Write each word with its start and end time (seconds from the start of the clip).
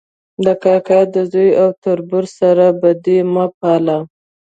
د 0.45 0.47
کاکا 0.63 0.99
د 1.13 1.15
زوی 1.31 1.49
او 1.61 1.69
تربور 1.83 2.25
سره 2.39 2.65
بدي 2.81 3.19
مه 3.33 3.45
پاله 3.59 3.97